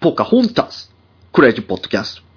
[0.00, 0.92] ポカホンタス、
[1.32, 2.27] クレイジーポッドキャスト。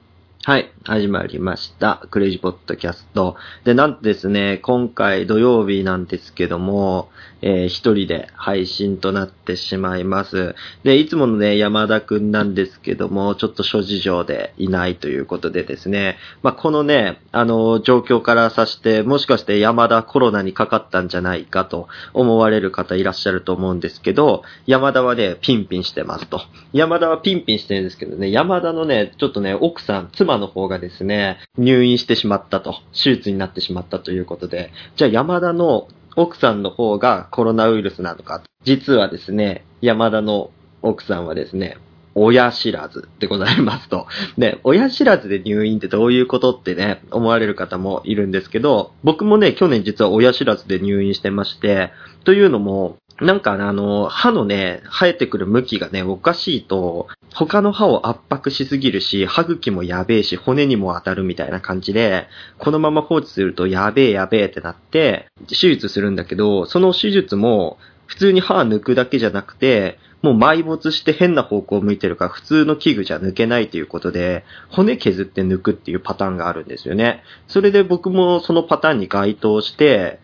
[0.44, 2.08] はい、始まりました。
[2.10, 3.36] クレイジーポッドキャスト。
[3.63, 7.10] で、なんとですね、今回土曜日なんですけども、
[7.44, 10.56] えー一人で配信となってしまいます。
[10.83, 26.41] で、いつものね、山田くんなんですけども、ちょっと諸事情でいないということでですね、まあ、このね、あの、状況からさして、もしかして山田コロナにかかったんじゃないかと思われる方いらっしゃると思うんですけど、山田はね、ピンピンしてますと。
[26.73, 38.41] 山田はピンピンしてるんですけどね、山田のね、ちょっとね、奥さん、妻の方がですね、入院してしまったと、手術になってしまったということで、じゃあ山田の奥さんの方がコロナウイルスなのか。
[38.63, 41.77] 実はですね、山田の奥さんはですね、
[42.13, 44.08] 親知らずでございますと。
[44.38, 51.91] ね、親知らずで入院ってどういうことってね、思われる方もいるんですけど、僕もね、去年実は親知らずで入院してまして、
[52.23, 62.27] というのも、なんかねあの、歯のね、生えてくる向きがね、おかしいと、他の歯を圧迫しすぎるし、歯茎もやべえし、骨にも当たるみたいな感じで、
[62.58, 67.77] このまま放置するとやべえやべえってなって、手術するんだけど、その手術も、
[68.08, 77.23] 普通に歯抜くだけじゃなくて、もう埋没して変な方向を向いてるから普通の器具じゃ抜けないということで、骨削って抜くっていうパターンがあるんですよね。
[77.47, 80.19] それで僕もそのパターンに該当して、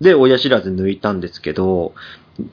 [0.00, 1.94] で、親知らず抜いたんですけど、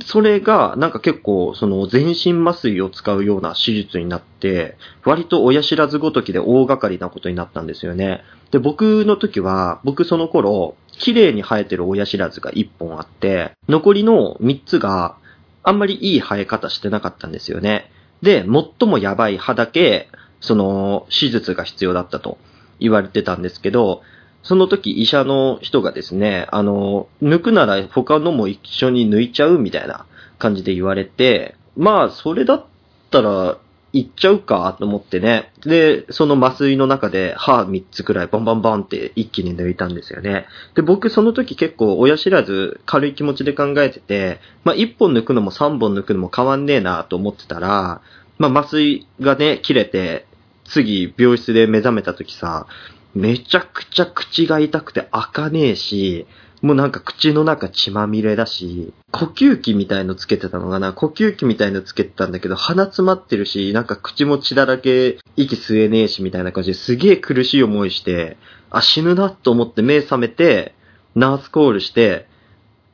[0.06, 8.24] それがなんか結構その全身麻酔を使うような手術になって、割と親知らずごときで大掛かりなことになったんですよね。
[8.52, 15.18] で、僕の時は、僕その頃、綺麗に生えてる親知らずが1本あって、残りの3つが
[15.64, 17.92] あんまりいい生え方してなかったんですよね。
[18.22, 18.46] で、
[18.80, 22.38] 最もやばい歯だけ、その、手術が必要だったと
[22.80, 24.02] 言われてたんですけど、
[24.48, 30.06] その時医者の人がですね、あの、抜くなら他のも一緒に抜いちゃうみたいな
[30.40, 32.66] 感じで言われて、まあ、それだっ
[33.12, 33.58] たら、
[33.92, 35.52] 行っちゃうかと思ってね。
[35.66, 40.46] で、その麻酔の中で歯3つくらいバンバンバンって一気に抜いたんですよね。
[40.76, 48.02] で、僕その時結構親知らず軽い気持ちで考えてて、まあ1本抜くのも3本抜くのも変わんねえなと思ってたら、
[48.38, 50.26] まあ麻酔がね、切れて、
[50.66, 52.68] 次病室で目覚めた時さ、
[53.18, 56.28] めちゃくちゃ口が痛くて開かねえし、
[56.62, 60.94] もうなんか口の中血まみれだし、呼吸器みたいのつけてたのかな？
[60.94, 68.38] 呼吸器みたいのつけてたんだけど、鼻詰まってるし、なんか口も血だらけ、息吸えねえしみたいな感じですげえ苦しい思いして、
[68.70, 70.74] あ、死ぬなと思って目覚めて、
[71.16, 72.28] ナースコールして、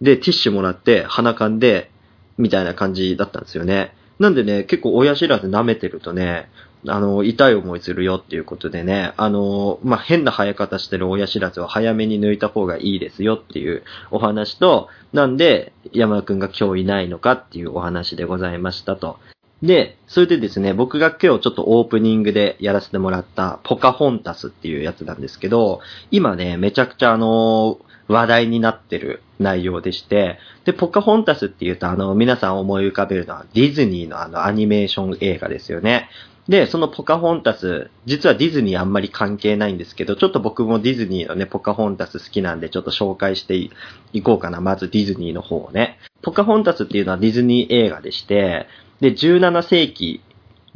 [0.01, 1.89] で、ティッシュもらって、鼻かんで、
[2.37, 3.95] みたいな感じだったんですよね。
[4.19, 6.49] なんでね、結構親知らず舐めてるとね、
[6.87, 19.17] あの、痛い思いするよっていうことでね、あの、まあ、変な生え方してる親知らずは早めに抜いた方がいいですよっていうお話と、なんで山田くんが今日いないのかっていうお話でございましたと。
[19.61, 25.79] で、それでですね、僕が今日ちょっとオープニングでやらせてもらったポカホンタスっていうやつなんですけど、
[26.11, 27.79] 今ね、めちゃくちゃあの、
[28.09, 36.09] 話題になってる内容でして、で、ポカホンタスっていうとあの、皆さん思い浮かべるのはディズニーのあのアニメーション映画ですよね。
[36.47, 44.59] で、そのポカホンタス、実はディズニーあんまり関係ないんですけど、ちょっと僕もディズニーのね、ポカホンタス好きなんで、ちょっと紹介していこうかな。
[44.59, 45.99] まずディズニーの方をね。
[46.21, 48.67] ポカホンタスっていうのはディズニー映画でして、
[48.99, 50.21] で、17世紀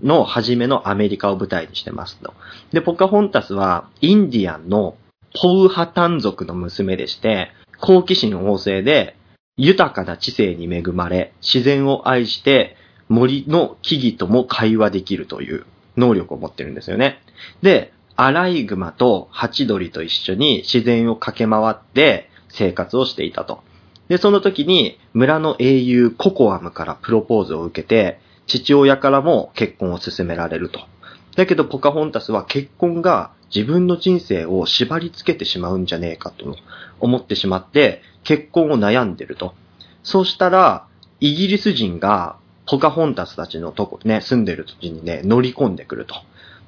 [0.01, 2.33] の初めのアメリカを舞台にしてますと。
[2.72, 4.95] で、ポカホンタスは、インディアンの
[5.41, 9.16] ポウハタン族の娘でして、好奇心旺盛で、
[9.57, 12.77] 豊かな知性に恵まれ、自然を愛して、
[13.09, 17.22] 森の木々とも会話できるという能力を持ってるんですよね。
[17.62, 23.62] で、アライグマとハチドリと一緒に自然を駆け回って生活をしていたと。
[24.07, 30.79] で、その時に村の英雄ココアムからプロポーズを受けて、父親からも結婚を勧められると。
[31.35, 36.56] だけどポカホンタスは結婚が自分の人生を縛り付けてしまうんじゃねえかと
[37.00, 39.53] 思ってしまって、結婚を悩んでると。
[40.03, 40.88] そうしたら、
[41.19, 46.16] イギリス人がポカホンタスたちのとこね、住んでる土地にね、乗り込んでくると。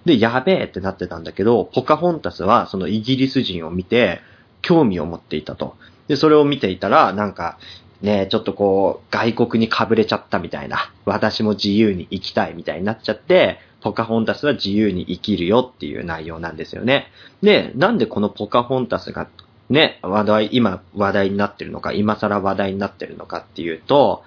[0.05, 4.21] で、やべえってなってたんだけど、ポカホンタスはそのイギリス人を見て、
[4.61, 5.75] 興味を持っていたと。
[6.07, 7.57] で、それを見ていたら、なんか、
[8.01, 17.07] ねちょっとこう、外国にかぶれちゃったみたいな、私も自由に生きたいみたいになっちゃって、ポカホンタスは自由に生きるよっていう内容なんですよね。
[17.41, 19.27] で、なんでこのポカホンタスが
[19.69, 24.23] ね、話題、今話題になってるのか、今更話題になってるのかっていうと、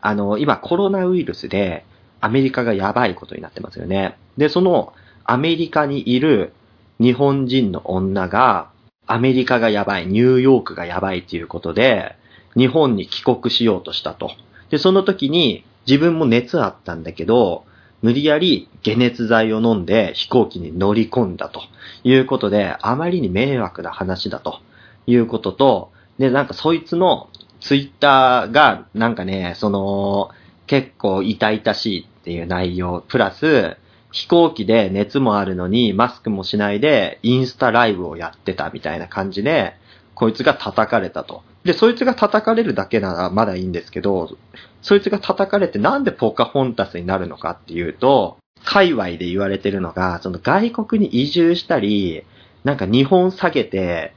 [0.00, 1.84] あの、今コロナウイルスで
[2.20, 4.16] アメリカがやばいことになってますよね。
[4.36, 4.92] で、その
[5.24, 6.52] アメリカにいる
[6.98, 8.70] 日本人の女が、
[9.06, 12.16] アメリカがやばい、ニューヨークがやばいっていうことで、
[12.56, 14.32] 日本に帰国しようとしたと。
[14.70, 17.64] で、その時に自分も熱あったんだけど、
[18.02, 21.62] 無理やり解熱剤を飲んで飛行機に乗り込んだと
[22.04, 24.60] いうことで、あまりに迷惑な話だと
[25.06, 27.28] いうことと、で、なんかそいつの
[27.60, 30.30] ツイッターが、なんかね、その、
[30.66, 33.76] 結構痛々しいっていう内容、プラス、
[34.12, 39.74] 飛行機で熱もあるのにマスクもしないでインスタライブをやってたみたいな感じで、
[40.14, 41.42] こいつが叩かれたと。
[41.64, 44.36] で、そいつが叩かれるだけならまだいいんですけど、
[44.82, 52.24] そいつが叩かれてなんでポカホンタスになるのかっていうと、界隈で言われてるのが、その外国に移住したり、
[52.64, 54.14] なんか日本下げて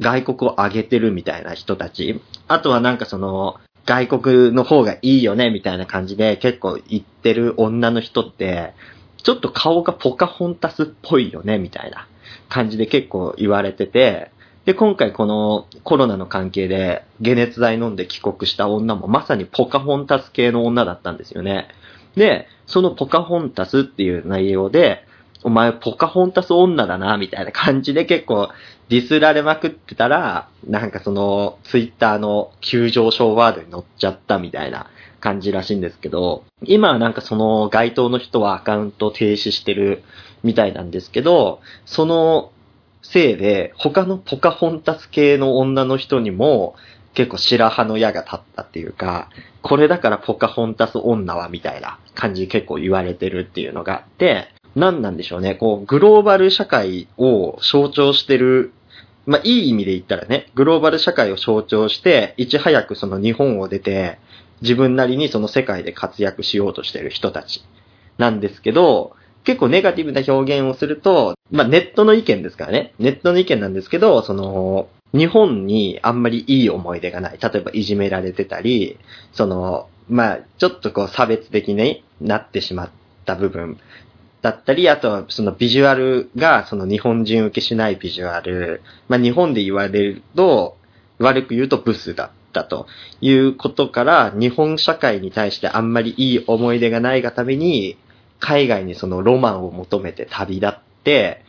[0.00, 2.20] 外国を上げてるみたいな人たち。
[2.50, 8.74] あとはなんかその、外国の方がいいよねみたいな感じで結構言ってる女の人って、
[9.22, 12.08] ちょっと顔がポカホンタスっぽいよねみたいな
[12.48, 14.32] 感じで結構言われてて、
[14.64, 21.68] で、今回このコロナの関係で解熱剤飲んで帰国した女もまさにポカホンタス系の女だったんですよね。
[22.16, 25.04] で、そのポカホンタスっていう内容で、
[25.42, 28.50] お前ポカホンタス女だな、みたいな感じで結構
[28.88, 34.88] ディスられまくってたら、なんかそのツイッターの急上昇ワードに乗っちゃったみたいな
[35.20, 40.02] 感じらしいんですけど、今はなんかその該当の人はアカウント停止してる
[40.42, 42.52] みたいなんですけど、その
[43.02, 46.74] せいで、他のポカホンタス系の女の人にも、
[47.14, 49.30] 結構白羽の矢が立ったっていうか、
[49.62, 58.72] これだからポカホンタス女はみたいな感じで結構言われてるっていうのがあって、何なんでしょうね、こう、グローバル社会を象徴してる、
[59.26, 64.18] まあ、いい意味で言ったらね、グローバル社会を象徴して、いち早くその日本を出て、
[64.62, 67.64] 自分なりにその世界で活躍しようとしてる人たち
[68.18, 72.92] なんですけど、結構ネガティブな表現をすると、まあネットの意見ですからね。
[72.98, 77.38] ネットの意見なんですけど、その、日本にあんまりいい思い出がない。
[77.42, 78.98] 例えばいじめられてたり、
[79.32, 82.90] その、まあちょっとこう差別的になってしまっ
[83.24, 83.78] た部分
[84.42, 90.76] だったり、あとはそのビジュアルがその日本人受けしないビジュアル、まあ日本で言われると、
[91.18, 92.86] 悪く言うとブスだったと
[93.20, 97.98] いうことから、日本社会に対してあんまりいい思い出がないがために、
[98.38, 101.44] 海外にそのロマンを求めて旅立って、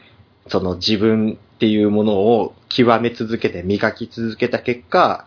[0.49, 5.25] その自分っていうものを極め続けて磨き続けた結果、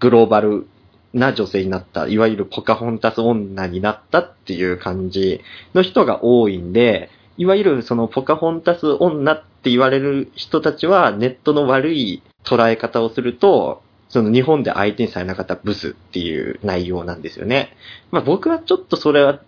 [0.00, 0.66] グローバル
[1.14, 5.40] な女性になった、いわゆるポカホンタス女になったっていう感じ
[5.72, 17.76] の人が多いんで、いわゆるそのポカホンタス女って言われる人たちはネットの悪い捉え方をすると、その日本で相手にされなかったブスっていう内容なんですよね。
[18.10, 19.40] まあ僕はちょっとそれは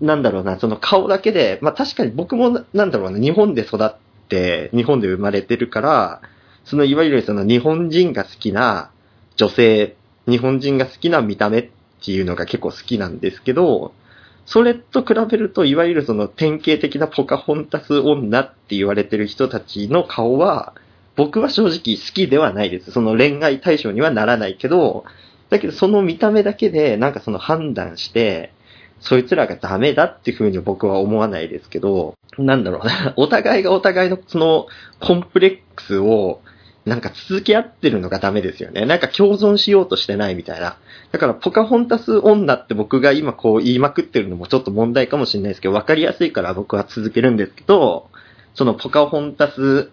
[0.00, 3.94] なんだろうな、その顔だけで、まあ確かに僕もなんだろうな、日本で育っ
[4.28, 6.22] て、日本で生まれてるから、
[6.64, 8.90] そのいわゆるその日本人が好きな
[9.36, 9.96] 女性、
[10.28, 11.70] 日本人が好きな見た目っ
[12.04, 13.92] ていうのが結構好きなんですけど、
[14.46, 20.74] それと比べると、いわゆるその典型的なポカホンタス女って言われてる人たちの顔は、
[21.16, 22.90] 僕は正直好きではないです。
[22.90, 25.04] その恋愛対象にはならないけど、
[25.50, 28.52] だけどその見た目だけでなんかその判断して、
[29.00, 34.66] そいつらがダメだっていうふうに僕は思わないですけど、なんだろうな、お互いがお互いのその
[35.00, 36.40] コンプレックスを
[36.86, 38.86] なんか続き合ってるのがダメですよね。
[38.86, 40.78] なんか共存しようとしてないみたいな。
[41.12, 48.08] だからポカホンタス女って僕が今こう言いまくってるのもちょっと問題かもしれないですけど、わかりやすいから僕は続けるんですけど、
[48.54, 49.90] そのポカホンタス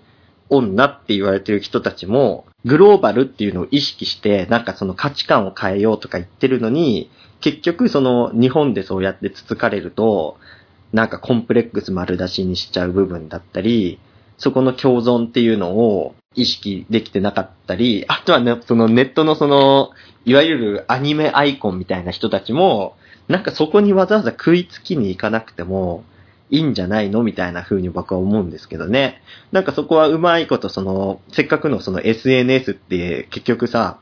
[0.49, 10.37] 女って言われてる人たちも、グローバルっていうのを意識して、なんかその価値観を変えようとか言ってるのに、結局その日本でそうやってつつかれると、
[10.93, 13.99] なんかコンプレックス丸出しにしちゃう部分だったり、
[14.37, 19.89] そこの共存っていうのを意識できてなかったり、あとはね、そのネットのその、
[20.23, 22.95] いわゆるアニメアイコンみたいな人たちも、
[23.27, 26.03] なんかそこにわざわざ食いつきに行かなくても、
[26.49, 29.21] いいんじゃないのみたいな風に僕は思うんですけどね。
[29.51, 33.99] なんかそこはうまいことその、せっかくのその SNS って結局さ、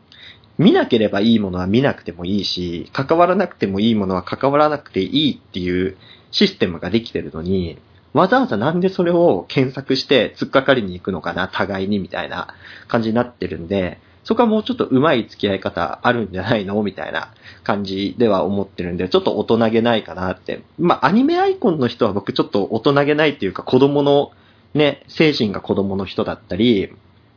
[0.58, 5.98] 見なければいいものは見なくてもいいし、関わらなくてもいいものは関わらなくていいっていう
[6.32, 7.80] システムができてるのに、
[8.16, 12.56] わざわざなんでそれを検索して突っかかりに行くのかな、互いにみたいな
[12.88, 16.82] 感じになってるんで、そこはもうちょっと上手い付き合い方あるんじゃないの？
[16.82, 20.64] みたいな感じでは思ってるんで、ちょっと大人げないかなって。
[20.80, 24.32] まあ、アニメアイコンの人は僕ちょっと大人げないっていうか子供の
[24.74, 26.92] ね、精神が子供の人だったり、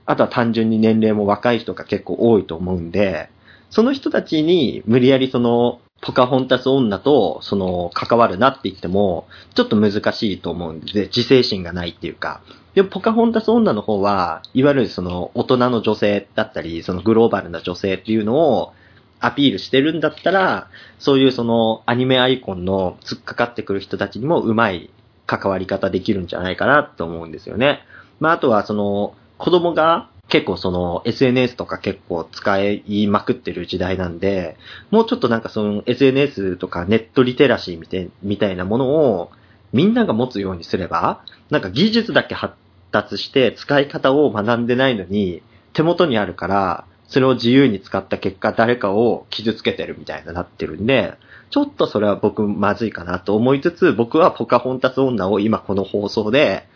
[0.07, 3.29] あとは単純に年齢も若い人が結構多いと思うんで、
[3.71, 12.40] その人たちに無理やりその、ポカホンタス女と、その、関わるなって言っても、ちょっと難しいと思うんで、自制心がないっていうか。
[12.75, 18.73] でも、ポカホンタス女の方は、いわゆるその、大人の女性だったり、そのグローバルな女性っていうのを、
[19.21, 24.90] アピールしてるんだったら、そういうそのアニメアイコンの突っかかってくる人たちにもうまい
[25.26, 27.81] 関わり方できるんじゃないかなと思うんですよね。
[28.21, 34.57] まあ、あとはその子供が結構その SNS とか結構使いまくってる時代なんで、
[34.91, 39.31] もうちょっとなんかその SNS とかネットリテラシーみたいなものを
[39.73, 42.55] みんなが持つようにすれば、なんか技術だけ発
[42.93, 45.43] 達して使い方を学んでないのに
[45.73, 51.15] 手元にあるから、それを自由に使った結果誰かを傷つけてるみたいになってるんで、
[51.49, 56.69] ちょっとそれは僕まずいかなと思いつつ、僕はポカホンタス女を今この放送で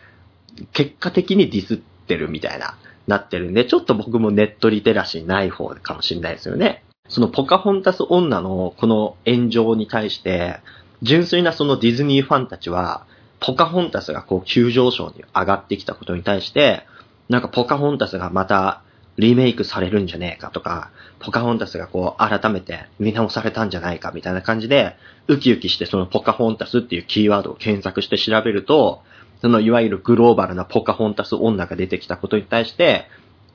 [0.71, 2.75] 結果的にディスってるみたいな。
[3.07, 6.83] なってるんで、ちょっと僕もネットリテラシーない方かもしれないですよね。
[7.09, 10.59] そのポカホンタス女のこの炎上に対して、
[11.01, 13.05] 純粋なそのディズニーファンたちは、
[13.39, 16.85] ポカホンタスがこう急上昇に上がってきたことに対して、
[17.27, 18.81] なんかポカホンタスがまた
[19.17, 24.95] リメイクされるんじゃねえかとか、ポカホンタスがこう改めて見直されたんじゃないかみたいな感じで、
[25.27, 29.01] ウキウキしてそのポカホンタスっていうキーワードを検索して調べると、
[29.43, 33.07] そのいわゆるグローバルなポカホンタス女が出てきたことに対して、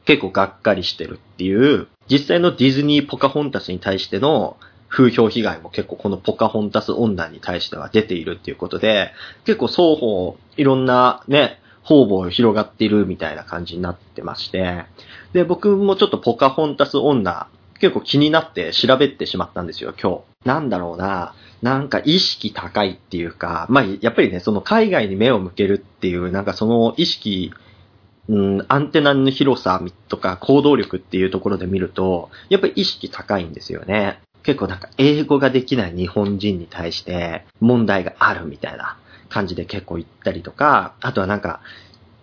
[0.05, 4.59] 結構がっかりしてるっていう、実際のディズニーポカホンタスに対しての
[4.91, 9.13] 風評被害も結構このポカホンタス女に対しては出ているっていうことで、
[9.47, 14.85] 結構双方いろんなね、方々広がっているみたいな感じになってまして、
[15.33, 17.49] で、僕もちょっとポカホンタス女
[17.81, 20.49] 結構気になって調べてしまったんですよ、今日。
[20.49, 21.35] なんだろうな。
[21.63, 27.53] なんか意識高いっていうか、まあ、やっぱりね、その海外に目を向けるっていう、なんかその意識、
[28.29, 34.21] うん、アンテナの広さとか行動力っていうところで見ると、やっぱり意識高いんですよね。
[34.43, 38.97] 結構なんか英語ができない日本人に対して問題があるみたいな
[39.29, 41.61] 感じで結構言ったりとか、あとはなんか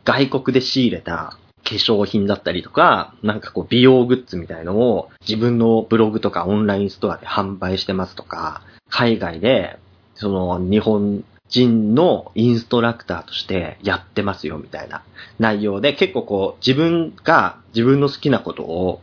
[0.05, 9.77] 外国で仕入れた化粧品だったりとか、なんかこう美容グッズみたいのを自分のブログとかオンラインストアで販売してますとか、海外で
[10.15, 15.03] その日本人のインストラクターとしてやってますよみたいな
[15.39, 19.01] 内容で結構こう自分が自分の好きなことを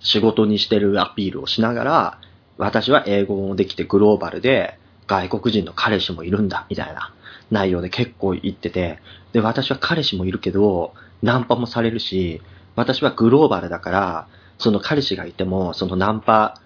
[0.00, 2.18] 仕事にしてるアピールをしながら
[2.58, 7.12] 私は英語もできてグローバルで外国人の彼氏もいるんだみたいな
[7.50, 9.00] 内容で結構言ってて
[9.32, 12.42] で私は彼氏もいるけどナンパもされるし、
[12.74, 16.60] 私はグローバルだから、その彼氏がいても、そのナンパ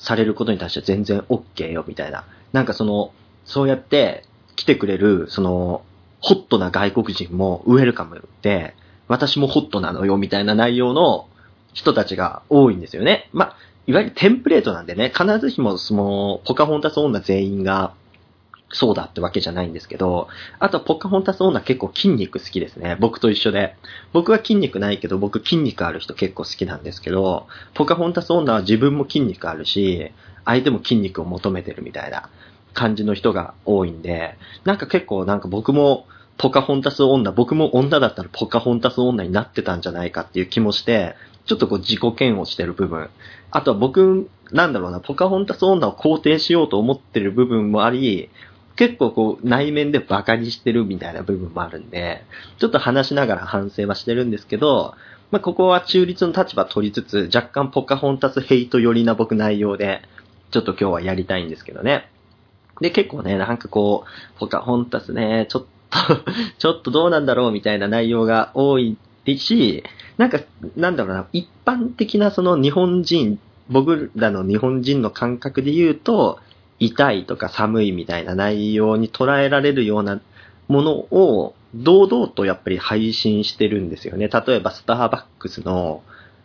[0.00, 2.24] されることに対して全然 OK よ、みたいな。
[2.52, 3.12] なんかその、
[3.44, 4.24] そうやって
[4.56, 5.82] 来てくれる、その、
[6.20, 8.74] ホットな外国人もウェルカムで、
[9.08, 11.28] 私もホットなのよ、みたいな内容の
[11.72, 13.28] 人たちが多いんですよね。
[13.32, 17.92] まあ、いわゆるテンプレートなんでね、必ずしもその、ポカホンタス女全員が
[18.72, 22.96] そうだってわけじゃないんですけど、あとポカホンタス女結構筋肉好きですね。
[23.00, 23.76] 僕と一緒で。
[24.12, 30.12] 僕は筋肉ないけど、僕筋肉ある人結構好きなんですけど、ポカホンタス女は自分も筋肉あるし、
[30.44, 32.28] 相手も筋肉を求めてるみたいな
[32.72, 36.06] 感じの人が多いんで、なんか結構なんか僕も
[36.38, 43.10] ポカホンタス女、僕も女だったらポカホンタス女になってたんじゃないかっていう気もして、ちょっとこう自己嫌悪してる部分。
[43.50, 48.30] あとは僕、なんだろうな、ポカホンタス女を肯定しようと思ってる部分もあり、
[48.80, 52.24] 結構こう内面で馬鹿にしてるみたいな部分もあるんで、
[52.56, 54.94] ちょっと話しながら反省はしてるんですけど、
[55.30, 60.00] まあ、ここは中立の立場取りつつ、若干ポカホンタスヘイト寄りな僕内容で、
[60.50, 62.08] ちょっと今日はやりたいんですけどね。
[62.80, 65.68] で、結構ね、なんかこう、ポカホンタスね、ちょっと
[66.56, 68.96] ちょっとどうなんだろうみたいな内容が多い
[69.26, 69.84] し、
[70.16, 70.40] なんか、
[70.74, 76.38] なんだろうな、一般的なその日本人、僕らの日本人の感覚で言うと、
[76.80, 80.20] 痛いとか寒いみたいな内容に捉えられるような
[80.66, 84.28] ものを堂々とやっぱり配信してるんですよね。
[84.28, 86.02] 例えばスターバックスの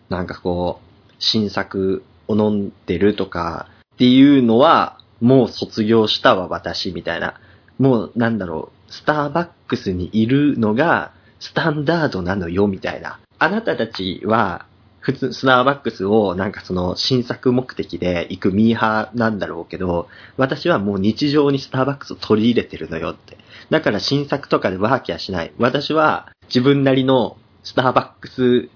[0.09, 7.39] なんかこう新作を飲んでるとかっていうのはもう卒業したわ私みたいな。
[7.79, 13.19] もうなんだろう、スターバックスにいるのがスタンダードなのよみたいな。
[13.39, 14.65] あなたたちは
[15.05, 23.37] 普通、スターバックスをなんかその新作目的で行くミーハーなんだろうけど、私はもう日常にスターバックスを取り入れてるのよって。
[23.69, 25.53] だから新作とかでワーキャーしない。
[25.59, 28.67] 私は自分なりのスターバックス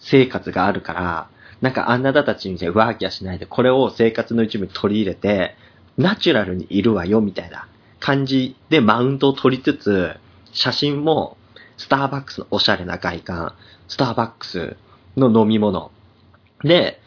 [0.00, 1.30] 生活があるから、
[1.60, 5.54] なんかあなたたちにワーキャーしないで、これを生活の一部に取り入れて、
[5.96, 7.68] ナチュラルにいるわよ、みたいな
[8.00, 10.16] 感じでマウントを取りつつ、
[10.52, 11.36] 写真も、
[11.76, 13.54] スターバックスのおしゃれな外観、
[13.86, 14.76] スターバックス
[15.18, 15.90] の飲み物。
[16.64, 17.00] で、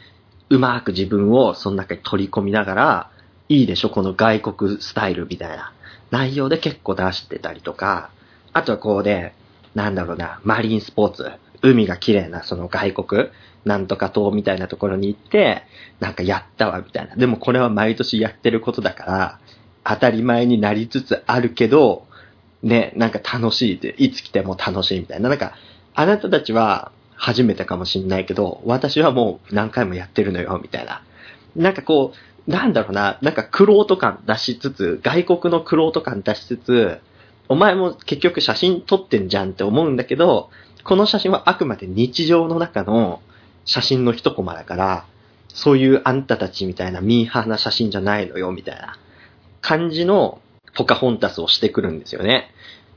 [0.50, 3.10] うまく自分をその中に取り込みながら、
[3.50, 5.74] いいでしょこの外国スタイルみたいな
[6.10, 8.10] 内容で結構出してたりとか、
[8.54, 9.34] あとはこうで、
[9.76, 13.30] なんだろうな、マリンスポーツ、海が綺麗なその外国、
[13.66, 15.64] なんとか島みたいなところに行って、
[16.00, 17.16] なんかやったわ、みたいな。
[17.16, 19.40] でもこれは毎年やってることだから、
[19.84, 22.06] 当たり前になりつつあるけど、
[22.64, 25.30] ね、なんか楽しいって、いつ来ても楽しいみたいな。
[25.30, 25.54] なんか、
[25.94, 26.92] あなたたちは
[27.22, 31.04] 初めてかもしんないけど、私はもう何回もやってるのよ、みたいな。
[31.56, 32.14] なんかこ
[32.48, 37.00] う、なんだろうな、なんかクロート感出しつつ、外国のクロート感出しつつ、
[37.48, 40.50] お前も結局写真撮ってんじゃんって思うんだけど、
[40.84, 43.22] この写真はあくまで日常の中の
[43.66, 45.06] 写真の一コマだから、
[45.50, 48.98] そういうあんたたちみたいなミーハーな写真じゃないのよ、みたいな
[49.62, 50.42] 感じの
[50.74, 52.50] ポカホンタスをしてくるんですよね。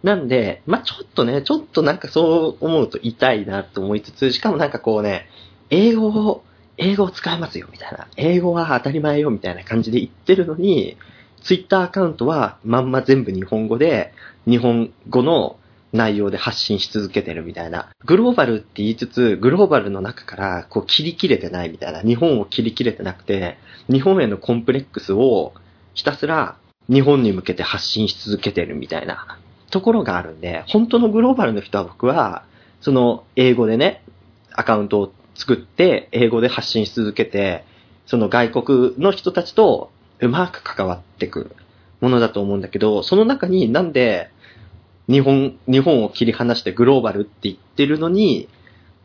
[0.05, 5.27] なんで、まあ、ちょっとね、ちょっとなんかそう思うと痛いなと思いつつ、しかもなんかこうね、
[5.71, 6.45] 英語を、
[6.77, 8.07] 英語を使えますよ、みたいな。
[8.19, 10.99] 英語は当たり前よ、みたいな感じで言ってるのに、
[11.43, 14.13] ツイッターアカウントはまんま全部日本語で、
[14.47, 15.57] 日本語の
[15.95, 17.89] 内容で発信し続けてるみたいな。
[18.05, 22.03] グローバルって言いつつ、グローバルの中からこう切り切れてないみたいな。
[22.03, 23.57] 日本を切り切れてなくて、
[23.91, 25.55] 日本へのコンプレックスを
[25.95, 26.59] ひたすら
[26.91, 29.39] 日本に向けて発信し続けてるみたいな
[29.75, 32.45] ところがあるんで、本当のグローバルの人は僕は、
[32.81, 34.05] その英語でね、
[34.53, 37.65] アカウントを作って、英語で発信し続けて、
[38.07, 39.91] その外国の人たちと
[40.21, 41.57] うまく関わっていく
[42.01, 44.31] ものだと思うんだけど、その中になんで
[45.09, 48.49] 日本、日本を切り離してグローバルって言ってるのに、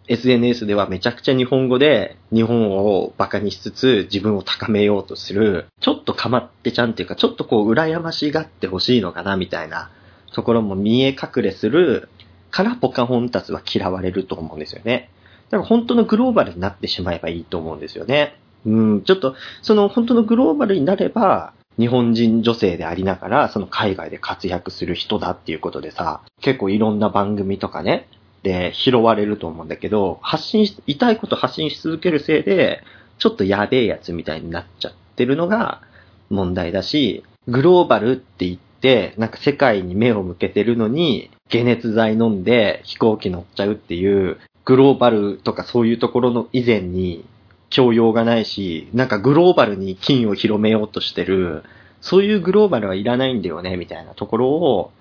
[0.08, 9.90] SNS ではめちゃくちゃ日本語で日本をバカにしつつ自分を高めようとする、ちょっとかまってちゃんっていうか、ちょっとこう羨ましがってほしいのかなみたいな
[10.32, 12.10] ところも見え隠れする
[12.52, 15.10] からポカホンタスは嫌われると思うんですよね。
[15.50, 18.36] だから本当のグローバルになってしまえばいいと思うんですよね。
[18.66, 28.08] うん、ちょっと、その本当のグローバルになれば、日本人女性でありながら、その海外で活躍する人だっていうことでさ、結構いろんな番組とかね、
[28.44, 32.84] で拾われると思うんだけど、発信し、痛いこと発信し続けるせいで、
[33.18, 35.82] ちょっとやべえやつみたいになっちゃってるのが
[36.30, 38.69] 問題だし、グローバルって言って、
[39.18, 47.26] なんか世界に目を向けてるのに、解熱剤飲んで飛行機乗っちゃうっていう、グローバルとかそういうところの以前に
[47.70, 51.64] 教養がないし、なんかグローバルに金を広めようとしてる、
[52.02, 54.92] そういうグローバルはいらないんだよね、みたいなところを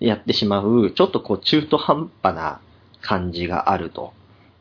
[0.00, 2.60] やってしまう、ちょっとこう中途半端な
[3.00, 4.12] 感じがあると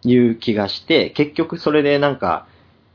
[0.03, 2.47] いう気がして、結局それでなんか、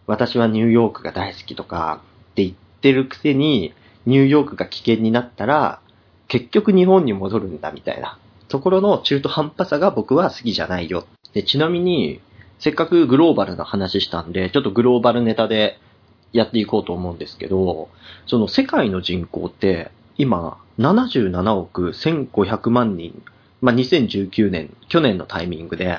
[0.06, 2.00] 私はニューヨークが大好きとか
[2.32, 3.72] って言ってるくせに、
[4.06, 5.80] ニューヨークが危険になったら、
[6.28, 11.04] 結局日本に戻るんだみたいなところの中途半端さが僕は好きじゃないよ。
[11.32, 12.20] で、ちなみに、
[12.58, 15.78] せっかくグローバルな話したんで、ちょっとグローバルネタで
[16.32, 17.88] やっていこうと思うんですけど、
[18.26, 23.22] その世界の人口って今77億1500万人、
[23.60, 25.98] まあ、2019年、去年のタイミングで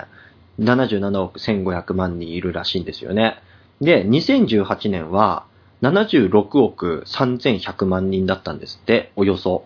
[0.59, 3.37] 77億1500万人いるらしいんですよね。
[3.81, 5.45] で、2018年は
[5.83, 9.65] 76億3100万人だったんですって、およそ。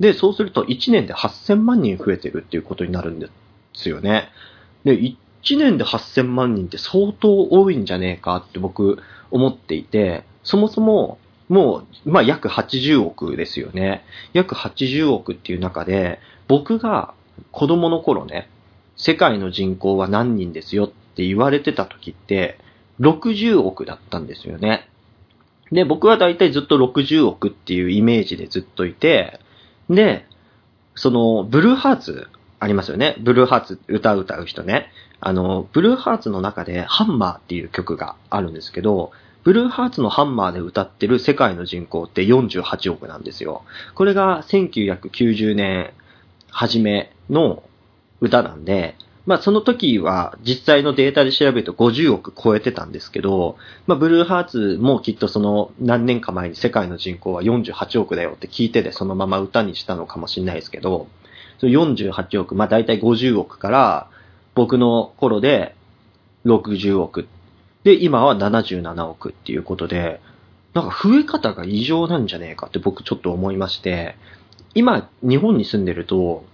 [0.00, 3.28] で、そうすると1年で8000万人増えてるっていうことになるんで
[3.74, 4.30] すよね。
[4.84, 5.14] で、1
[5.58, 8.98] 年で8000万人って相当多いんじゃねえかって僕
[9.30, 14.04] 思っていて、そもそももう、まあ約80億ですよね。
[14.32, 17.14] 約80億っていう中で、僕が
[17.52, 18.48] 子供の頃ね、
[18.96, 22.58] 世界の人口は何人ですよって言われてた時って、
[23.00, 24.88] 60億だったんですよね。
[25.74, 29.40] で、僕は大体ずっと60億っていうイメージでずっといて、
[29.90, 30.24] で、
[30.94, 32.28] その、ブルーハーツ
[32.60, 33.16] ありますよね。
[33.18, 34.90] ブルーハーツ歌う歌う人ね。
[35.18, 39.10] あの、ブルーハーツの中でハンマーっていう曲があるんですけど、
[39.42, 43.64] ブルーハーツのハンマーで歌ってる世界の人口って48億なんですよ。
[43.96, 45.92] これが1990年
[46.50, 47.64] 初めの
[48.20, 48.94] 歌なんで、
[49.26, 53.56] まあその時は実際のデータで調べると50億超えてたんですけど、
[53.86, 61.08] まあブルーハーツもきっとその何年か前に世界の人口は48億だよって聞いててそのまま歌にしたのかもしれないですけど、
[61.58, 64.10] その48億、まあ大体50億から
[64.54, 65.74] 僕の頃で
[66.44, 67.26] 60億。
[67.82, 70.20] で、今は77億っていうことで、
[70.74, 74.16] なんか増え方が異常なんじゃねえかって僕ちょっと思いまして、
[74.74, 76.44] 今日本に住んでると、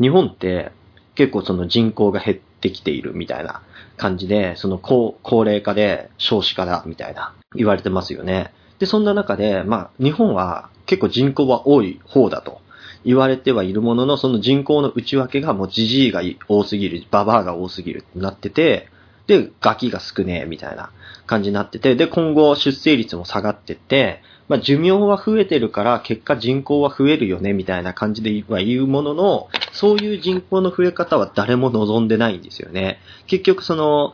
[0.00, 0.72] 日本って
[1.14, 3.62] 結構その人口が減ってきているみたいな
[3.96, 8.52] 感じで、その高高齢化で少子化だみたいな言われてますよね。
[8.78, 12.60] で、そんな中で、まあ日本は結構人口は多い方だと
[13.04, 18.88] 言われてはいるものの、その人口の内訳がもうジジイが多すぎる、ババアが多すぎるってなってて、
[19.26, 20.90] で、ガキが少ねえみたいな
[21.26, 24.22] 感じになってて、で、今後出生率も下がってって、
[24.52, 32.98] まあ、寿命は増えてるから結果人口は増えるよねみたいな感じでは言うものの、そういう人口の増え方は誰も望んでないんですよね。
[33.26, 34.12] 結局その、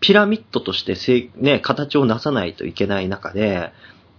[0.00, 3.72] ピラミッドとしてせ、ね、形をなさないといけない中で、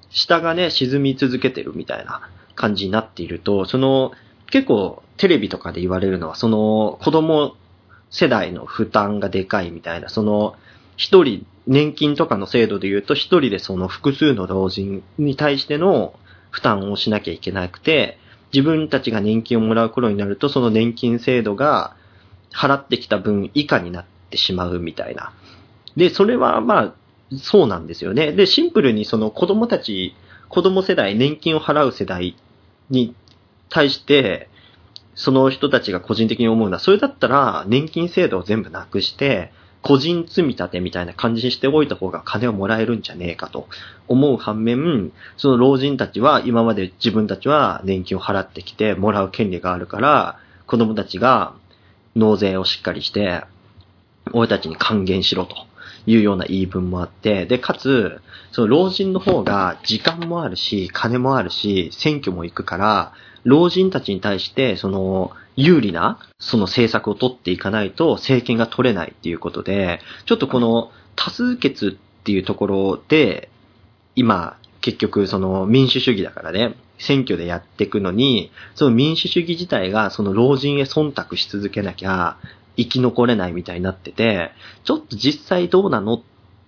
[0.09, 4.11] 下がね、沈み続けてるみたいな感じになっていると、その、
[4.49, 7.55] 結構テレビとかで言われるのは、その子供
[8.09, 10.55] 世代の負担がでかいみたいな、その
[10.99, 16.13] 一人、年金とかの制度で言うと一人でその複数の老人に対しての
[16.51, 18.17] 負担をしなきゃいけなくて、
[18.53, 21.95] 自分たちが年金をもらう頃になると、その年金制度が
[22.51, 25.31] 払ってきた分以下になってしまうみたいな。
[25.95, 26.93] で、それはまあ、
[27.37, 28.33] そうなんですよね。
[28.33, 30.15] で、シンプルにその子供たち、
[30.49, 32.35] 子供世代、年金を払う世代
[32.89, 33.15] に
[33.69, 34.49] 対して、
[35.15, 43.67] その人たちが個人的に思うのは、それだったら年金制度を全部なくして、個人積み立てみたいな感じにしておいた方が金をもらえるんじゃねえかと。
[44.07, 51.53] 思う反面、その老人たちは今まで自分たちは年金を払ってきてもらう権利があるから、子供たちが
[52.15, 53.43] 納税をしっかりして、
[54.33, 55.55] 俺たちに還元しろと
[56.05, 63.13] いうような言い分もあって、で、かつ、その老人の方が時間もあるし、金もあるし、選挙も行くから、
[63.43, 73.49] 老人たちに対して、その、有利な、その政策を取っていかないと政権が取れないっていうことで、ちょっとこの多数決っていうところで、
[74.15, 82.37] 今、結局その民主主義だからね、選挙でやっていくのに、その民主主義自体がその老人へ忖度し続けなきゃ
[82.77, 84.51] 生き残れないみたいになってて、
[84.85, 86.21] ちょっと実際どうなのっ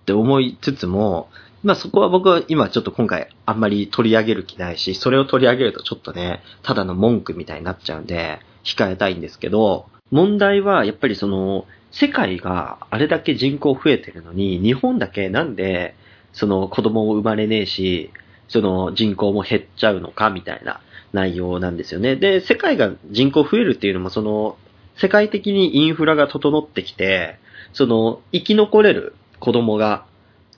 [0.04, 1.30] て思いつつも、
[1.62, 15.94] まあそこは僕は今ちょっと今回あんまり取り上げる気ないし、それを取り上げるとちょっとね、ただの文句みたいになっちゃうんで、控えたいんですけど、問題はやっぱりその、世界があれだけ人口増えてるのに、日本だけなんで、
[16.32, 18.10] その子供も生まれねえし、
[18.48, 20.80] その人口も減っちゃうのかみたいな
[21.12, 22.16] 内容なんですよね。
[22.16, 24.56] で、世界が人口増えるっていうのもその、
[24.96, 27.38] 世界的にインフラが整ってきて、
[27.72, 30.04] その、生き残れる子供が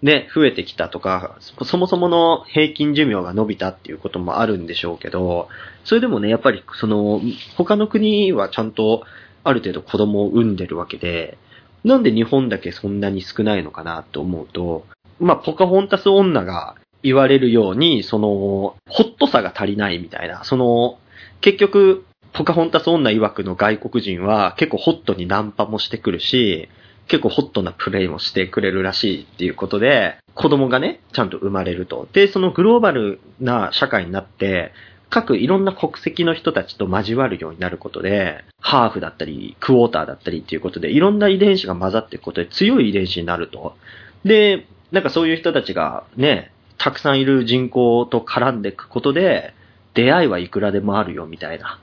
[0.04, 5.48] ね、増えてきたとか、そもそもの平均寿命が伸びたっていうこともあるんでしょうけど、
[5.82, 7.22] それでもね、やっぱりその、
[7.56, 9.04] 他の国はちゃんと
[9.44, 11.38] ある程度子供を産んでるわけで、
[11.84, 14.84] なんで日本だけそんなに少ないのかなと思うと、
[15.20, 20.98] まあ、ポカホンタス女が言われるように、その、ホットさが足りないみたいな、その、
[21.40, 26.68] 結局、ポカホンタス女曰くの外国人は結構ホットにナンパもしてくるし、
[27.08, 32.08] 結構ホットなプレイもしてくれるらしいっていうことで、子供がね、ちゃんと生まれると。
[32.12, 34.72] で、そのグローバルな社会になって、
[35.10, 43.76] 各いろんな国籍の人たちと交わるようになることで、ハーフだったり、クォーターだったりっていうことで、いろんな遺伝子が混ざっていくことで強い遺伝子になると。
[44.24, 49.54] で、なんかそういう人たちがね、たくさんいる人口と絡んでいくことで、
[49.94, 51.78] 出会いはいくらでもあるよみたいな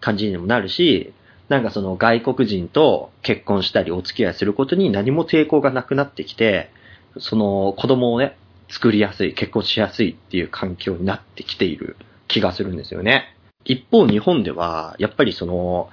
[0.00, 1.12] 感じにもなるし、
[1.48, 6.70] なんかその外国人と結婚したりお付き合いすることに何も抵抗がなくなってきて、
[7.18, 8.36] その子供をね、
[8.68, 11.96] 作りやすい、結婚しやすいっていう環境になってきている
[12.28, 13.36] 気がするんですよね。
[13.64, 15.88] 一方日本では、やっぱりその、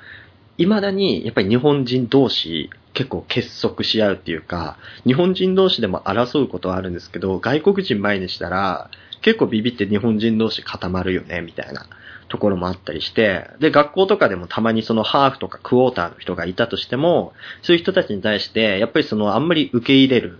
[0.57, 8.89] 未だにやっぱり日本人同士結構結束し合うっていうか、日本人同士でも争うことはあるんですけど、外国人前にしたら
[9.21, 11.87] 結構ビビって日本人同士固まるよね、みたいな。
[12.33, 20.39] ところもあったりして、で、学校とかでもたまにそのハーフとかクォーターの人がいたとしても、そういう人たちに対して、やっぱりそのあんまり受け入れる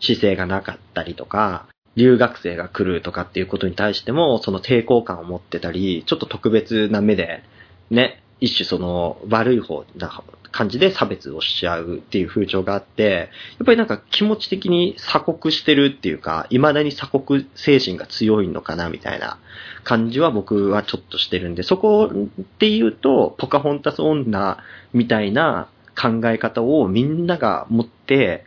[0.00, 7.42] 姿勢がなかったりとか、留学生が来るとかっていうことに対しても、その抵抗感を持ってたり、ちょっと特別な目で、
[7.90, 19.38] ね、一種その悪い方な感じで差別をしちゃうっていう風潮があって、やっぱりなんか気持ち的に鎖国してるっていうか、未だに鎖国精神が強いのかなみたいな
[19.82, 24.58] 感じは僕はちょっとしてるんで、そこっていうと、ポカホンタス女
[24.92, 25.68] みたいな
[26.00, 28.44] 考え方をみんなが持って、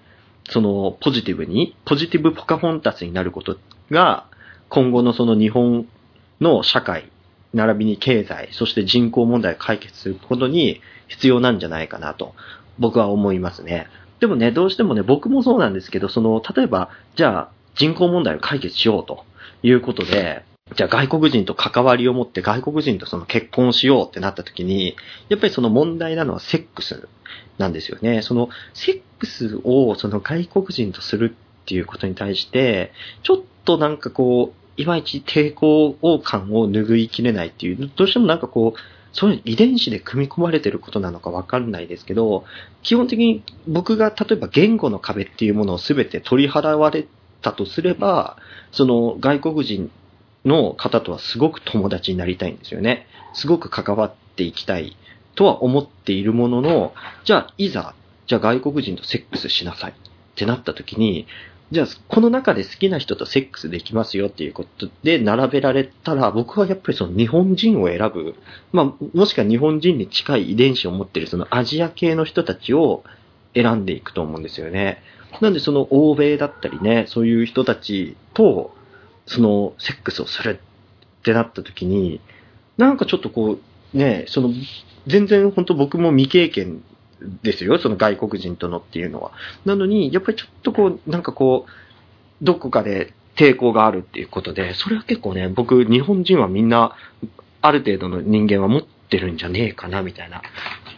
[0.49, 3.57] そのポジティブに、ポジティブポカホンタスになること
[3.91, 4.27] が、
[4.69, 5.87] 今後のその日本
[6.39, 7.11] の社会、
[7.57, 12.33] 並びに経済、そして人口問題を解決することに必要なんじゃないかなと、
[12.79, 13.87] 僕は思いますね。
[14.19, 19.25] でもね、どうしてもね、僕もそうなんですけど、その、例えば、じゃあ、人口問題を解決しようと
[19.61, 20.43] いうことで、
[20.75, 24.95] じゃあ外国人と関わりを持って外国人とその結婚しようってなった時に、
[25.29, 27.07] やっぱりその問題なのはセックス
[27.57, 28.21] なんですよね。
[28.21, 32.91] そのセックスをその外国人とするっていうことに対して、
[33.23, 38.79] ちょっとなんかこう、いまいち抵抗感を拭いきれないっていう、どうしてもなんかこう、
[39.11, 42.45] そういう遺伝子で組み込まれてることなのかわかんないですけど、
[42.83, 47.07] 基本的に僕が例えば言語の壁っていうものを全て取り払われ
[47.41, 48.37] たとすれば、
[48.71, 49.89] その外国人
[50.45, 53.07] の方とはすごく友達になりたいんですよね。
[53.33, 54.95] すごく関わっていきたい
[55.35, 56.93] とは思っているものの、
[57.25, 57.95] じゃあいざ、
[58.27, 59.93] じゃあ外国人とセックスしなさい
[60.37, 61.25] ってなった時に、
[61.71, 68.35] じゃあこの中で好きな人とセックスできますよっていうことで並べられたら、僕はやっぱりその日本人を選ぶ、
[68.71, 73.03] まあもしくは日本人に近い遺伝子を持ってるそのアジア系の人たちを
[73.55, 75.01] 選んでいくと思うんですよね。
[75.41, 78.73] なんでその欧米だったりね、そういう人たちと、
[79.25, 80.59] そのセックスをする
[81.19, 82.21] ってなった時に、
[82.77, 83.57] なんかちょっとこ
[83.93, 84.53] う、ね、その、
[85.07, 86.83] 全然本当僕も未経験
[87.43, 89.31] ですよ、その外国人とのっていうのは。
[89.65, 91.71] なのに、やっぱりちょっとこう、なんかこう、
[92.45, 96.95] どこかで抵抗があるっていうことで、それは結構ね、僕、日本人はみんな、
[97.61, 100.41] ある程度の人間は持ってるんじゃねえかな、みたいな。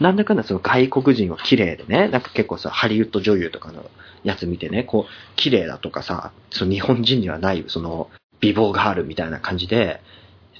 [0.00, 3.90] なんだかんだその外国人は綺麗でね、なんか結構さ、ハリウッド女優とかの
[4.24, 10.00] やつ見てね、こう、綺麗だとかさ、その日本人にはない、その、美貌があるみたいな感じで、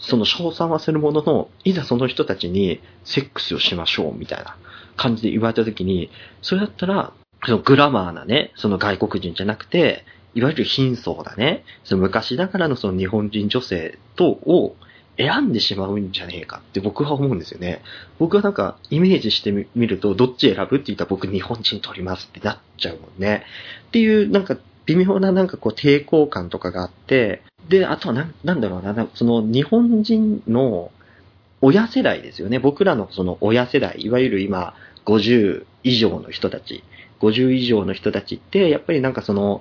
[0.00, 4.56] その称賛はするものの、いざその人たちにセックスをしましょうみたいな
[5.00, 6.10] 感じで言われたときに、
[6.42, 7.14] それだったら、
[7.46, 14.76] そのグラマーなね、その外国人じゃなくて、いわゆる貧相だね、その昔だからのその日本人女性とを
[15.16, 17.82] 選んでしまうんじゃねえかって僕は思うんですよね。
[18.18, 23.44] 僕はなんかイメージしてみると、どっち選ぶって言ったら僕日本人取りますってなっちゃうもんね。
[23.88, 30.90] っていうなんか微妙ななんかこう抵抗感とかがあって、で、あとはな、なんだろうな、その日本人の
[31.62, 32.58] 親世代ですよね。
[32.58, 36.84] 僕らのその親世代、いわゆる今50以上の人たち、
[37.20, 39.60] 50以上の人たちって、やっぱりなんかその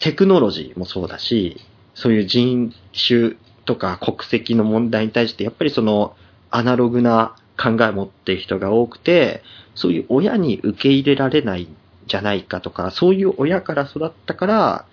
[0.00, 1.60] テクノロジーもそうだし、
[1.94, 6.16] そういう人種とか国籍の問題に対して、やっぱりその
[6.50, 9.42] アナログな考えを持ってる人が多くて、
[9.74, 14.84] そういう親に受け入れられないんじゃないかとか、そういう親から育ったから、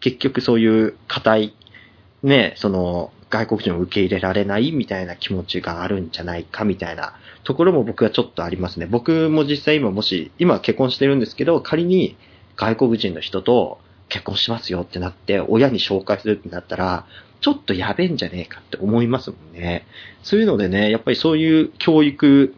[0.00, 1.54] 結局そういう硬い
[2.22, 7.14] ね、その、外国人を受け入れられないみたいな気持ちがあるんじゃないかみたいな
[7.44, 8.86] ところも僕はちょっとありますね。
[8.86, 12.16] 僕も実際今もし、今結婚してるんですけど、仮に
[12.56, 17.06] 外国人の人と結婚しますよってなって、親に紹介するってなったら、
[17.40, 19.86] ちょっとやべえんじゃねえかって思いますもんね。
[20.22, 22.54] そういうのでね、やっぱりそういう教育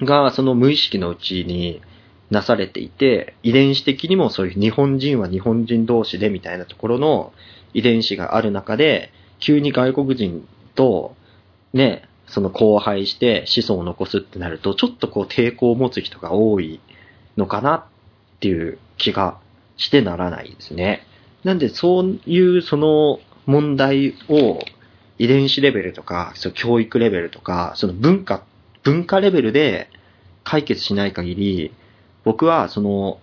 [0.00, 1.82] がその無意識のうちに
[2.30, 7.34] なされていて、遺伝子的にもそういう日本人は日本人同士でみたいなところの
[7.74, 11.16] 遺伝子がある中で、急に外国人と、
[11.72, 16.80] ね、その交配して子孫を残すってなると、ちょっとこう抵抗を持つ人が多い
[17.36, 17.84] のかなっ
[18.40, 19.38] ていう気が
[19.76, 21.06] してならないですね。
[21.42, 24.60] なんでそういうその問題を
[25.18, 28.44] 遺伝子レベルとか、その教育レベルとか、その文化、
[28.82, 29.88] 文化レベルで
[30.44, 31.72] 解決しない限り、
[32.24, 33.18] 僕はその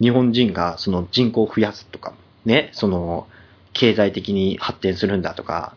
[0.00, 2.14] 日本人がその人口を増やすとか、
[2.44, 3.26] ね、その
[3.74, 5.76] 経済的に発展するんだとか、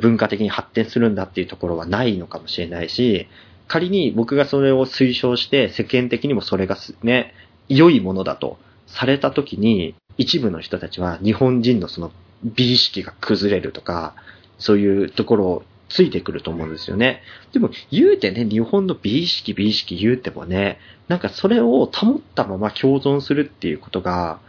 [0.00, 3.26] 文化的に発展するんだっていうところはないのかもしれないし、
[3.68, 7.34] 仮に僕がそれを推奨して世間的にもそれがね、
[7.68, 12.10] 良いものだとされた時に、一部の人たちは日本人のその
[12.42, 14.14] 美意識が崩れるとか、
[14.58, 17.22] そういうところをついてくると思うんですよね。
[17.52, 24.40] でも言うてね、日本の美意識美意識言うてもね、なんかそれを保ったまま共存するっていうことが、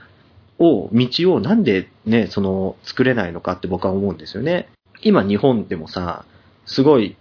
[0.60, 4.69] を、道をなんでね、その、作れないのかって僕は思うんですよね。
[5.02, 6.26] 今日本でもさ、
[6.65, 7.15] すごい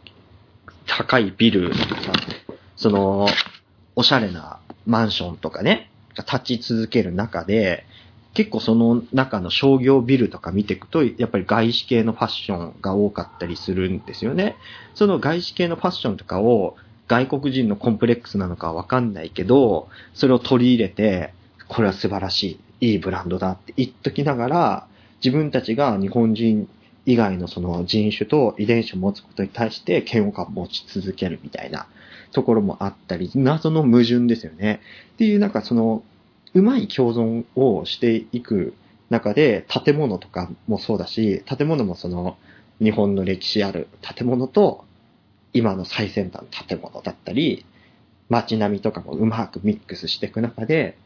[0.86, 2.12] 高いビルとかさ、
[2.76, 3.28] その、
[3.96, 7.84] おしゃれなマンションとかね、立ち続ける中で、
[8.34, 14.56] 結構その中の商業ビルとか見ていくと、やっぱり外資系のファッションが多かったりするんですよね。
[14.94, 16.76] その外資系のファッションとかを
[17.08, 21.32] 外国人のコンプレックスなのかわかんないけど、それを取り入れて、
[21.68, 22.60] これは素晴らしい。
[22.80, 24.86] いいブランドだって言っときながら、
[25.24, 26.68] 自分たちが日本人
[27.06, 31.86] 以外のその人種と遺伝子を持つことに対して嫌悪感を持ち続けるみたいな
[32.32, 34.80] ところもあったり、謎の矛盾ですよね。
[35.14, 36.02] っていうなんかその、
[36.54, 38.74] うまい共存をしていく
[39.10, 42.36] 中で、建物とかもそうだし、建物もその、
[42.80, 44.84] 日本の歴史ある建物と、
[45.52, 47.64] 今の最先端の建物だったり、
[48.28, 50.96] 街並みとかもうまくミックスしていく中で、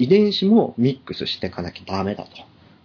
[0.00, 2.30] 遺伝子もミックスしていかなきゃダメだと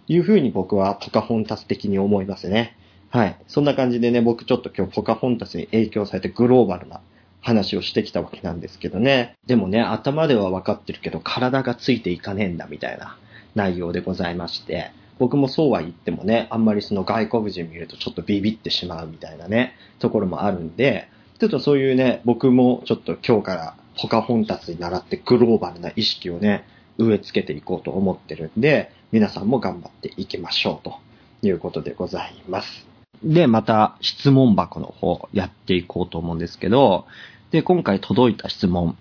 [0.06, 2.76] いうふうに僕はポカホンタス的に思いますね。
[3.08, 3.36] はい。
[3.48, 7.00] そんな感じでね、僕ちょっと今日ポカホンタスに影響されてグローバルな
[7.40, 9.34] 話をしてきたわけなんですけどね。
[9.46, 13.16] でもね、頭では分かってるけど体がついていかねえんだみたいな
[13.54, 26.64] 内容でございまして、僕もそうは言ってもね、あんまりその外国人見るとちょっとビビってしまうみたいなね、ところもあるんで、ちょっとそういうね、僕もちょっと今日からポカホンタスに習ってグローバルな意識をね、
[26.98, 30.98] 植え付けていこうと思ってるんで、皆さんも頑張っていきましょうと
[31.42, 32.86] いうことでございます。
[33.22, 37.06] で、また質問箱の方やっていこうと思うんですけど、
[37.50, 38.96] で、今回届いた質問。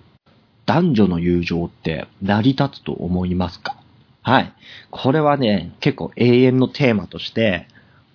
[0.67, 3.77] 男女の友情って成り立つと思いますか？
[4.23, 4.51] はい。
[4.89, 7.67] これはね、結構永遠のテーマとして、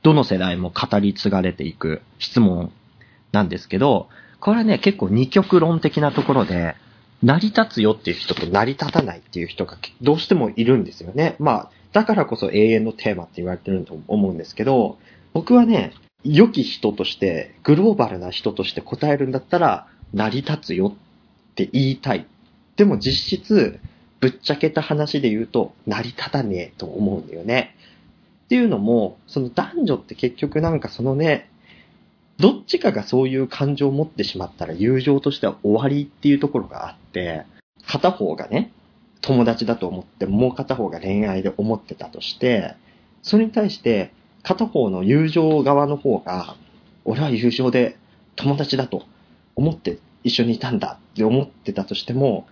[0.02, 2.72] どの世代も語り継がれていく質問
[3.30, 4.08] なんですけど、
[4.40, 6.74] これはね、結構二極論的なところで、
[7.22, 11.37] 成り立つよっていう人と成り立たないっていう人がどうしてもいるんですよね。
[11.38, 14.98] まあ、だからこそ永遠のテーマって言われてると思うんですけど、
[15.33, 15.92] 僕はね、
[16.24, 22.26] 良き人として、グローバルな人として答えるんだったら、成り立つよって言いたい。
[22.76, 23.80] でも実質、
[24.20, 27.74] ぶっちゃけた話で言うと、成り立たねえと思うんだよね。
[28.44, 31.49] っていうのも、その男女って結局なんかそのね、
[32.40, 37.44] どっちかがそういう感情を持ってしまったら友情としては終わりっていうところがあって、
[37.87, 38.72] 片方がね、
[39.20, 42.74] 友達だと思ってもう片方が恋愛で思ってたとして、
[43.22, 46.57] それに対して片方の友情側の方が、
[47.05, 47.98] 俺は友情で
[48.37, 49.05] 友達だと
[49.55, 52.46] 思って一緒にいたんだって思ってたとしても、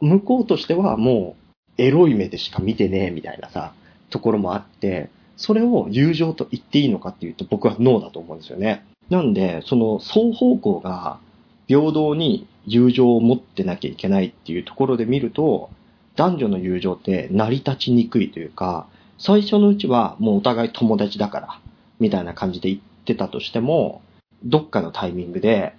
[0.00, 1.36] 向こうとしてはも
[1.78, 3.72] うエロい目でしか見てねえみたいなさ、
[4.10, 8.84] ところもあって、それを友情と言っていいのかっていうと僕はノーだと思うんですよね。
[9.10, 11.20] なんで、その双方向が
[11.66, 15.70] 平等に友情を持ってなきゃいけないっていうところで見ると、
[16.16, 18.86] 男女の友情って成り立ちにくいというか、
[19.18, 21.60] 最初のうちはもうお互い友達だから、
[21.98, 24.02] みたいな感じで言ってたとしても、
[24.44, 25.74] どっかのタイミングで、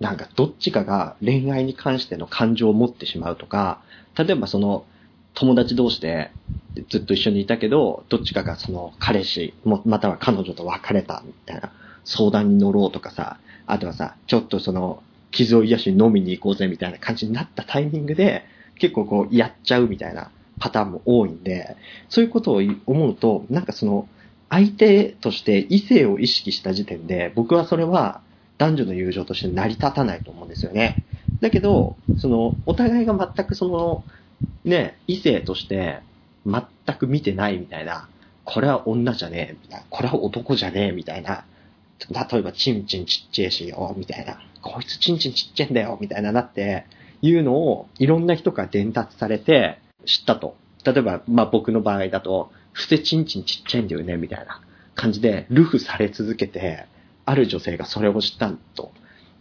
[0.00, 3.82] なんかどっちかが恋愛に関しての感情を持ってしまうとか、
[4.16, 4.86] 例えばその
[5.34, 6.30] 友達同士で
[6.88, 11.72] ずっと一緒にいたけど、どっちかがその彼氏、または彼女と別れたみたいな。
[12.04, 18.44] 相談に乗ろうとかさ、あとはさ、ちょっとその、傷を癒しに飲みに行こうぜみたいな感じになったタイミングで、
[18.78, 21.76] 結構こう、やっちゃうみたいなパターンも多いんで、
[22.08, 24.08] そういうことを思うと、なんかその、
[24.48, 28.20] 相手として異性を意識した時点で、僕はそれは
[28.58, 31.02] 男女の友情として成り立たないと思うんですよね。
[31.40, 34.04] だけど、その、お互いが全くその、
[34.64, 36.00] ね、異性として
[36.46, 36.62] 全
[36.96, 38.08] く見てないみたいな、
[38.44, 41.44] これは女じゃねえ、みたいな、これは男じゃねえ、みたいな、
[42.10, 44.40] 例えば、チンチンちっちゃいしよ、みたいな。
[44.62, 46.84] こいつチンチンちっちゃいんだよ、みたいななって、
[47.22, 50.56] いうのをいろんな人から伝達されて知ったと。
[50.84, 54.60] 例えば、まあ僕の場合だと、伏せチンチンちっちゃいんだよね、みたいな
[54.94, 56.86] 感じで、ルフされ続けて、
[57.24, 58.92] ある女性がそれを知ったと。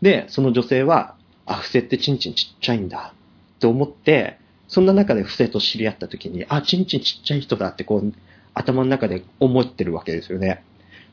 [0.02, 3.13] で、その女性は、あ、伏せってチンチンちっちゃいんだ、
[3.56, 4.38] って思って、
[4.70, 8.13] そんな中で伏せと知り合った時に、あ、チンチンちっちゃい人だってこう、
[8.54, 10.63] 頭の中で思ってるわけですよね。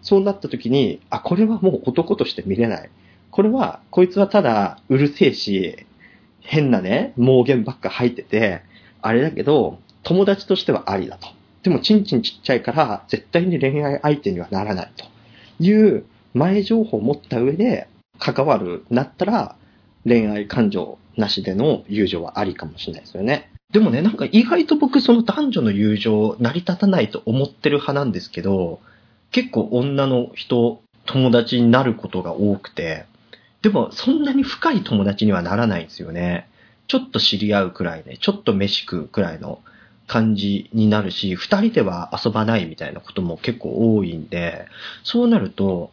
[0.03, 2.91] そうなった時に、あ、これはもう男として見れない。
[3.31, 5.87] これは、こいつはただうるせえし、
[6.41, 8.63] 変なね、盲言ばっか入ってて、
[9.03, 11.29] あれだけど、友達としてはありだと。
[11.63, 15.05] でも、ちんちんちっちゃいから、絶対に恋愛相手にはならないと
[15.63, 17.87] いう前情報を持った上で
[18.19, 19.57] 関わるなったら、
[20.05, 23.51] 恋愛感情なしでの友情はありかもしれないですよね。
[23.73, 28.81] でもね、なんか意外と僕その男女の友情成り立たないと思ってる派なんですけど、
[29.31, 33.07] 結構女の人、友達になることが多くて、
[33.63, 36.49] でもそんなに深い友達にはならないんですよね。
[36.89, 39.61] ちょっと知り合うくらいで、ちょっと飯食うくらいの
[40.07, 44.67] 感じになるし、二人では遊ばないみたいなことも結構多いんで、
[45.05, 45.93] そうなると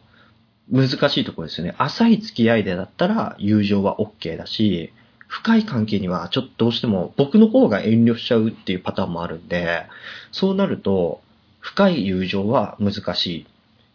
[0.70, 1.74] 難しいところですよね。
[1.78, 4.92] 浅い付き合いでだったら友情は OK だし、
[5.28, 9.84] 深い関係にはちょっとどうしても僕の方が遠慮しちゃうっていうパターンもあるんで、
[10.32, 11.20] そうなると、
[11.68, 13.46] 深い友情は難しい。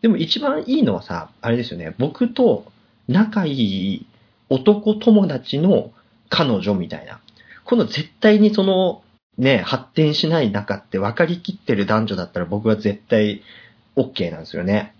[0.04, 2.72] でも一番いいのはさ、あれですよね、僕と
[3.08, 4.06] 仲いい
[4.50, 5.92] 男友達の
[6.30, 7.20] 彼女みたいな。
[7.66, 9.02] この絶対にその、
[9.40, 13.42] ね、発展しない中って分かりきってる男女だったら僕は絶対
[13.96, 14.94] OK なんですよね。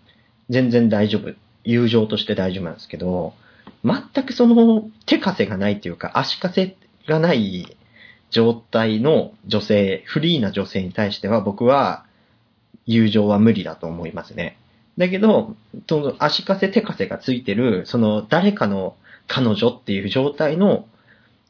[0.50, 1.32] 全然大丈夫。
[1.64, 3.34] 友情として大丈夫なんですけど、
[3.86, 6.76] 全くその手枷がないっていうか足かせ
[7.08, 7.78] がない
[8.32, 12.06] 状態の女性、フリーな女性に対しては僕は
[12.86, 14.58] 友情は無理だと思いますね。
[14.98, 15.56] だけど、
[15.90, 18.96] その足かせ手かせがついてる、その誰かの
[19.28, 20.86] 彼女っていう状態の、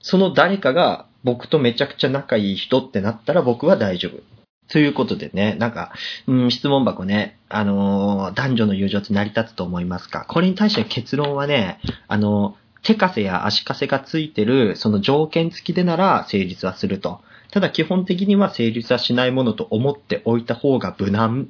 [0.02, 4.22] その誰かが僕とめちゃくちゃ仲いい人ってなったら僕は大丈夫。
[4.69, 5.91] ということでね、なんか、
[6.26, 10.25] うん、質問箱ね、あのー、男女の友情って成り立つと思いますか？
[10.29, 17.19] これに対して結論はね、あのー、手かせや足かせがついてる、その条件付きでなら成立はすると。
[17.54, 21.49] ただ基本的には成立はしないものと思っておいた方が無難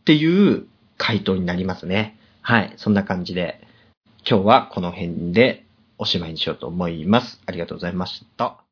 [0.00, 0.66] っていう
[0.98, 2.18] 回答になりますね。
[2.42, 2.74] はい。
[2.76, 3.58] そんな感じで、
[4.28, 5.64] 今日はこの辺で
[5.96, 7.40] おしまいにしようと思います。
[7.46, 8.67] ありがとうございました。